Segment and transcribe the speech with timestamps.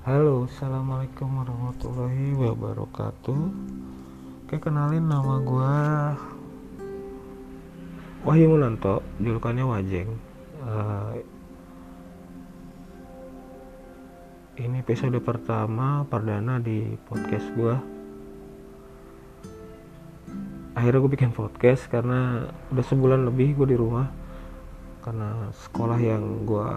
[0.00, 3.40] Assalamualaikum warahmatullahi wabarakatuh.
[4.48, 5.76] Oke kenalin nama gue
[8.24, 10.08] Wahyu Munanto Julukannya Wajeng.
[10.64, 11.20] Uh,
[14.56, 17.76] Ini episode pertama perdana di podcast gue
[20.80, 24.08] Akhirnya gue bikin podcast karena udah sebulan lebih gue di rumah
[25.04, 26.68] Karena sekolah yang gue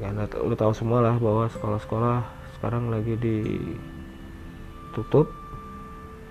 [0.00, 2.24] ya udah tahu semua lah bahwa sekolah-sekolah
[2.56, 5.28] sekarang lagi ditutup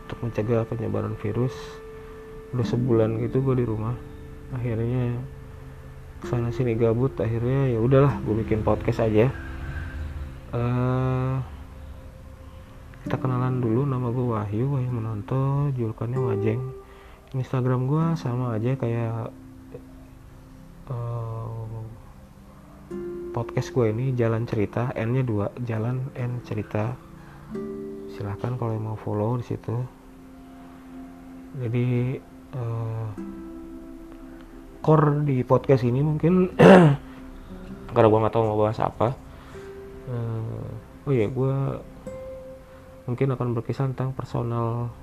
[0.09, 1.53] untuk mencegah penyebaran virus.
[2.49, 3.93] Udah sebulan gitu gue di rumah.
[4.49, 5.21] Akhirnya
[6.19, 9.29] ke sana sini gabut akhirnya ya udahlah gue bikin podcast aja.
[10.49, 11.37] Uh,
[13.05, 16.61] kita kenalan dulu nama gue Wahyu Wahyu Menonto julukannya Wajeng.
[17.37, 19.29] Instagram gue sama aja kayak
[20.89, 21.38] uh,
[23.39, 26.91] podcast gue ini jalan cerita N nya dua jalan N cerita.
[28.11, 29.79] Silahkan kalau mau follow di situ.
[31.55, 32.19] Jadi
[32.51, 33.07] uh,
[34.83, 36.51] core di podcast ini mungkin
[37.95, 39.15] karena gue nggak tahu mau bahas apa
[40.07, 41.55] uh, oh ya gue
[43.09, 44.93] mungkin akan berkisah tentang personal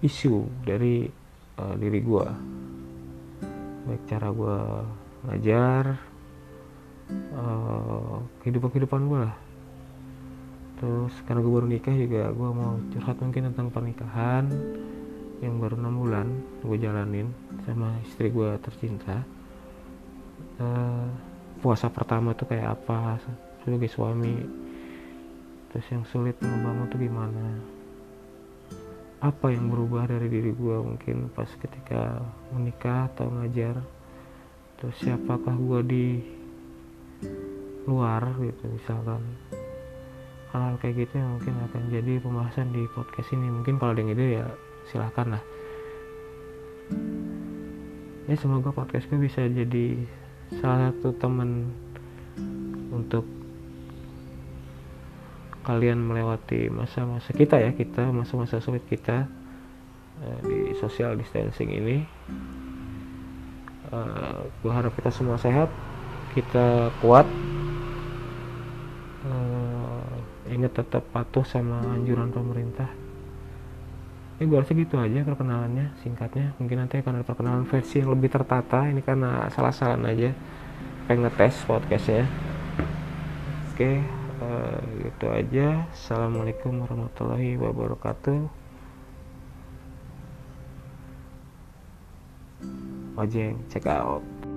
[0.00, 1.10] isu dari
[1.58, 2.26] uh, diri gue
[3.84, 4.58] baik cara gue
[5.28, 6.13] ngajar
[7.10, 9.36] uh, kehidupan kehidupan gue lah.
[10.80, 14.44] Terus karena gue baru nikah juga gue mau curhat mungkin tentang pernikahan
[15.40, 16.28] yang baru enam bulan
[16.64, 17.28] gue jalanin
[17.64, 19.24] sama istri gue tercinta.
[20.60, 21.08] Uh,
[21.58, 23.18] puasa pertama tuh kayak apa
[23.64, 24.38] sebagai suami
[25.72, 27.46] terus yang sulit membangun tuh gimana?
[29.24, 32.20] Apa yang berubah dari diri gue mungkin pas ketika
[32.52, 33.80] menikah atau ngajar?
[34.76, 36.06] Terus siapakah gue di
[37.84, 39.20] luar gitu misalkan.
[40.54, 43.50] Hal-hal kayak gitu yang mungkin akan jadi pembahasan di podcast ini.
[43.50, 44.46] Mungkin kalau ada yang ide ya
[44.88, 45.42] silahkan lah.
[48.24, 50.00] Ya semoga podcast gue bisa jadi
[50.60, 51.74] salah satu teman
[52.88, 53.26] untuk
[55.64, 59.24] kalian melewati masa-masa kita ya kita masa-masa sulit kita
[60.20, 62.04] uh, di social distancing ini.
[63.92, 65.68] Uh, gue harap kita semua sehat
[66.34, 67.26] kita kuat
[69.22, 70.14] uh,
[70.50, 72.90] ingat tetap patuh sama anjuran pemerintah.
[74.42, 76.58] Ya gue rasa gitu aja perkenalannya singkatnya.
[76.58, 78.90] Mungkin nanti akan ada perkenalan versi yang lebih tertata.
[78.90, 80.34] Ini karena salah-salah aja.
[81.06, 82.26] Pengen ngetes podcastnya.
[83.70, 84.02] Oke
[84.42, 85.86] uh, gitu aja.
[85.94, 88.66] Assalamualaikum warahmatullahi wabarakatuh.
[93.14, 94.53] Ojeng check out